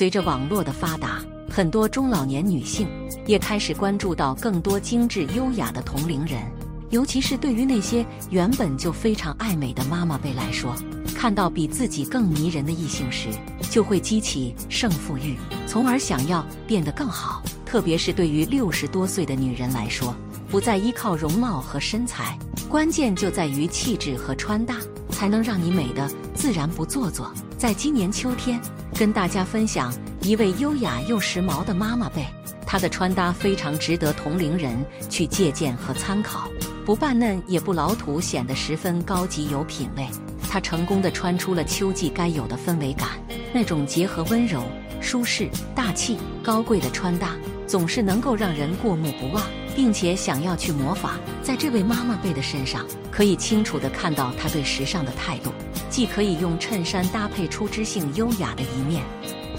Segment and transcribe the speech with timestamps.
[0.00, 2.88] 随着网络的发达，很多中老年女性
[3.26, 6.40] 也开始关注到更多精致优雅的同龄人。
[6.88, 10.74] 尤其是对于那些原本就非常爱美的妈妈辈来说，
[11.14, 13.28] 看到比自己更迷人的异性时，
[13.70, 15.36] 就会激起胜负欲，
[15.66, 17.42] 从而想要变得更好。
[17.66, 20.16] 特别是对于六十多岁的女人来说，
[20.48, 22.38] 不再依靠容貌和身材，
[22.70, 24.76] 关键就在于气质和穿搭，
[25.20, 27.30] 才能让你美的自然不做作。
[27.58, 28.58] 在今年秋天，
[28.98, 29.92] 跟大家分享
[30.22, 32.24] 一位优雅又时髦的妈妈辈，
[32.64, 36.48] 她的穿搭非常值得同龄人去借鉴和参考。
[36.86, 40.08] 不扮嫩也不老土，显得十分高级有品味。
[40.48, 43.10] 她成功的穿出了秋季该有的氛围感，
[43.52, 44.62] 那种结合温柔、
[45.02, 49.44] 舒适、大气、高贵的穿搭，总是能够让人过目不忘，
[49.80, 51.18] 并且想要去模仿。
[51.42, 55.50] 在这位妈妈辈的身上，可以清楚地看到她对时尚的态度，
[55.88, 59.02] 既可以用衬衫搭配出知性优雅的一面，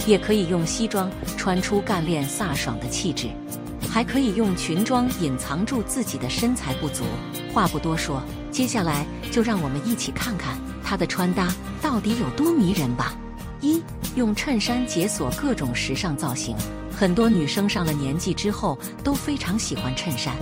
[0.05, 3.30] 也可以用西装穿出干练飒爽的气质。
[3.89, 7.03] 还可以用裙装隐藏住自己的身材不足。
[7.52, 13.16] 话不多说，接下来就让我们一起看看她的穿搭到底有多迷人吧。
[13.59, 13.81] 一，
[14.14, 16.55] 用衬衫解锁各种时尚造型。
[17.02, 20.35] 很多女生上了年纪之后都非常喜欢衬衫，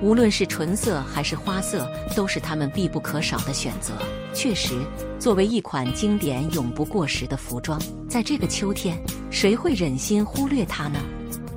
[0.00, 3.94] 无论是纯色还是花色，都是她们必不可少的选择。
[4.32, 4.78] 确实，
[5.18, 8.96] 作为一款经典永不过时的服装，在这个秋天，
[9.28, 11.00] 谁会忍心忽略它呢？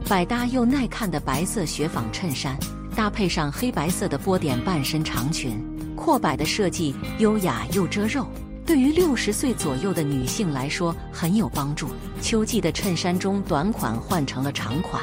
[0.10, 2.58] 百搭又耐看的白色雪纺衬衫，
[2.96, 5.64] 搭配上黑白色的波点半身长裙，
[5.96, 8.26] 阔摆的设计优雅又遮肉，
[8.68, 11.88] 对于六十岁左右的女性来说很有帮助。
[12.22, 15.02] 秋季的衬衫中，短款换成了长款，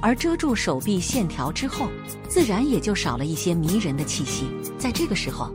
[0.00, 1.86] 而遮住手臂线条之后，
[2.28, 4.48] 自然也就少了一些迷人的气息。
[4.76, 5.48] 在这个时候，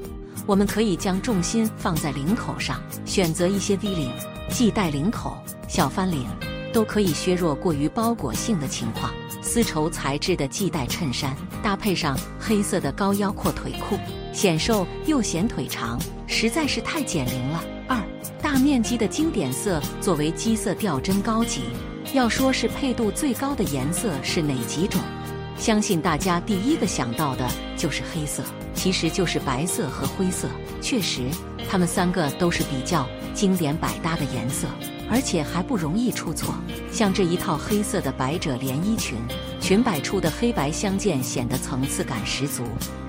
[0.46, 4.10] 我们可以将重心放在领口上，选择一些 V 领、
[4.50, 5.38] 系带领口、
[5.68, 6.26] 小翻领。
[6.72, 9.12] 都可以削弱过于包裹性的情况。
[9.42, 13.98] 丝绸材质的系带衬衫搭配上黑色的高腰阔腿裤，
[14.34, 17.64] 显瘦又显腿长，实在是太减龄了。
[17.88, 18.02] 二
[18.42, 21.64] 大面积的经典色作为基色调真高级。
[22.14, 25.00] 要说是配度最高的颜色是哪几种？
[25.58, 27.48] 相信大家第一个想到的
[27.78, 28.44] 就是黑色，
[28.74, 30.48] 其实就是白色和灰色。
[30.82, 31.30] 确实，
[31.70, 34.68] 它们三个都是比较经典百搭的颜色。
[35.12, 36.54] 而且还不容易出错，
[36.92, 39.18] 像这一套黑色的百褶连衣裙，
[39.70, 42.64] 裙摆处的黑白相间显得层次感十足。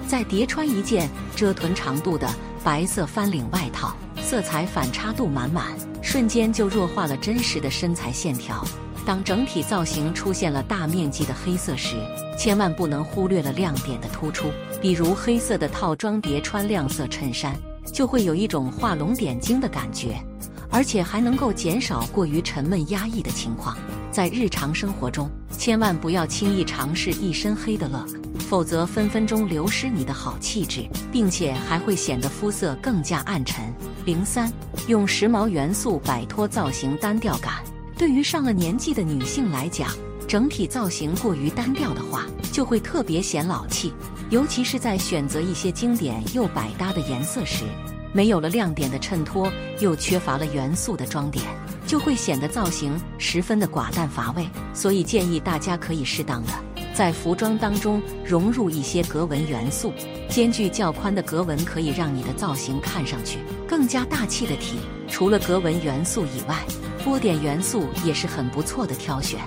[0.07, 2.29] 再叠穿一件遮臀长度的
[2.63, 8.63] 白色翻领外套，色彩反差度满满，瞬间就弱化了真实的身材线条。
[9.07, 11.97] 当整体造型出现了大面积的黑色时，
[12.39, 14.49] 千万不能忽略了亮点的突出，
[14.83, 17.57] 比如黑色的套装叠穿亮色衬衫，
[17.91, 20.23] 就会有一种画龙点睛的感觉。
[20.71, 23.77] 而且还能够减少过于沉闷压抑的情况。
[24.11, 28.09] 在日常生活中，千万不要轻易尝试一身黑的 look，
[28.49, 33.73] 否则分分钟流失你的好气质，并且还会显得肤色更加暗沉。
[34.05, 34.53] 零三，
[34.89, 37.63] 用时髦元素摆脱造型单调感。
[37.97, 39.89] 对于上了年纪的女性来讲，
[40.27, 43.93] 整体造型过于单调的话，就会特别显老气，
[44.31, 47.65] 尤其是在选择一些经典又百搭的颜色时。
[48.13, 49.51] 没有了亮点的衬托，
[49.81, 51.45] 又缺乏了元素的装点，
[51.87, 54.49] 就会显得造型十分的寡淡乏味。
[54.75, 56.53] 所以建议大家可以适当的
[56.95, 59.93] 在服装当中融入一些格纹元素，
[60.29, 63.39] 间距较宽的格纹可以让你的造型看上去
[63.69, 64.79] 更加大气的体。
[65.09, 66.57] 除了格纹元素以外，
[67.05, 69.41] 波点元素也是很不错的挑选，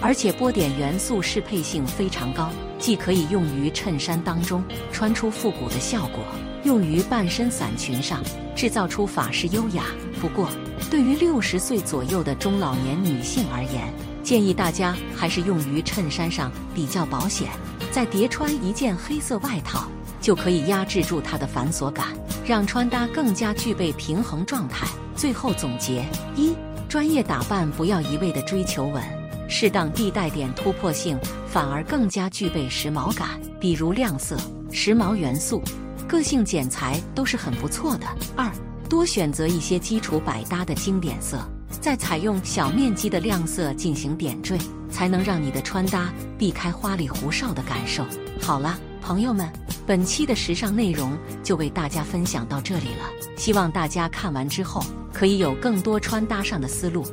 [0.00, 6.24] 而且波点元素适配性非常高，既可以用于衬衫当中穿出复古的效果。
[6.64, 8.22] 用于半身伞裙上，
[8.54, 9.84] 制造出法式优雅。
[10.20, 10.48] 不过，
[10.90, 13.92] 对于六十岁左右的中老年女性而言，
[14.22, 17.48] 建议大家还是用于衬衫上比较保险。
[17.90, 19.88] 再叠穿一件黑色外套，
[20.20, 22.08] 就可以压制住它的繁琐感，
[22.44, 24.86] 让穿搭更加具备平衡状态。
[25.14, 26.04] 最后总结：
[26.36, 26.54] 一、
[26.88, 29.02] 专业打扮不要一味的追求稳，
[29.48, 33.40] 适当地带点突破性，反而更加具备时髦感。
[33.58, 34.36] 比如亮色、
[34.70, 35.62] 时髦元素。
[36.06, 38.06] 个性剪裁都是很不错的。
[38.34, 38.50] 二，
[38.88, 41.38] 多选择一些基础百搭的经典色，
[41.82, 44.58] 再采用小面积的亮色进行点缀，
[44.90, 48.06] 才能让你的穿搭避开花里胡哨的感受。
[48.40, 49.46] 好了，朋友们，
[49.86, 53.10] 本期的时尚内容就为大家分享到这里了。
[53.36, 57.04] 希望大家看完之后可以有更多穿搭上的思路。